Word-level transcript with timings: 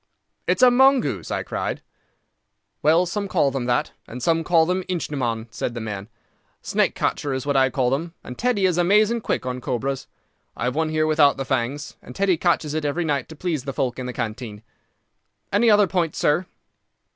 "It's 0.47 0.63
a 0.63 0.71
mongoose," 0.71 1.29
I 1.29 1.43
cried. 1.43 1.83
"Well, 2.81 3.05
some 3.05 3.27
call 3.27 3.51
them 3.51 3.65
that, 3.65 3.91
and 4.07 4.23
some 4.23 4.43
call 4.43 4.65
them 4.65 4.83
ichneumon," 4.89 5.45
said 5.51 5.75
the 5.75 5.79
man. 5.79 6.09
"Snake 6.63 6.95
catcher 6.95 7.35
is 7.35 7.45
what 7.45 7.55
I 7.55 7.69
call 7.69 7.91
them, 7.91 8.15
and 8.23 8.35
Teddy 8.35 8.65
is 8.65 8.79
amazing 8.79 9.21
quick 9.21 9.45
on 9.45 9.61
cobras. 9.61 10.07
I 10.57 10.63
have 10.63 10.73
one 10.75 10.89
here 10.89 11.05
without 11.05 11.37
the 11.37 11.45
fangs, 11.45 11.97
and 12.01 12.15
Teddy 12.15 12.35
catches 12.37 12.73
it 12.73 12.83
every 12.83 13.05
night 13.05 13.29
to 13.29 13.35
please 13.35 13.63
the 13.65 13.73
folk 13.73 13.99
in 13.99 14.07
the 14.07 14.11
canteen. 14.13 14.63
"Any 15.53 15.69
other 15.69 15.85
point, 15.85 16.15
sir?" 16.15 16.47